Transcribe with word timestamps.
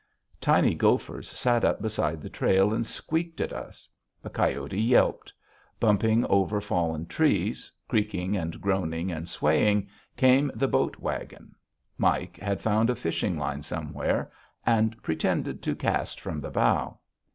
Tiny 0.41 0.73
gophers 0.73 1.29
sat 1.29 1.63
up 1.63 1.79
beside 1.79 2.23
the 2.23 2.27
trail 2.31 2.73
and 2.73 2.87
squeaked 2.87 3.39
at 3.39 3.53
us. 3.53 3.87
A 4.23 4.31
coyote 4.31 4.81
yelped. 4.81 5.31
Bumping 5.79 6.25
over 6.25 6.59
fallen 6.59 7.05
trees, 7.05 7.71
creaking 7.87 8.35
and 8.35 8.59
groaning 8.59 9.11
and 9.11 9.29
swaying, 9.29 9.87
came 10.17 10.51
the 10.55 10.67
boat 10.67 10.97
wagon. 10.97 11.53
Mike 11.99 12.37
had 12.39 12.63
found 12.63 12.89
a 12.89 12.95
fishing 12.95 13.37
line 13.37 13.61
somewhere, 13.61 14.31
and 14.65 14.99
pretended 15.03 15.61
to 15.61 15.75
cast 15.75 16.19
from 16.19 16.41
the 16.41 16.49
bow. 16.49 16.97